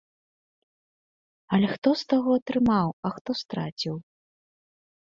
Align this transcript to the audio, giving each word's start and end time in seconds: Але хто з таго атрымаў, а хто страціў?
Але 1.57 1.67
хто 1.75 1.89
з 2.01 2.09
таго 2.15 2.29
атрымаў, 2.41 2.87
а 3.05 3.17
хто 3.19 3.31
страціў? 3.45 3.95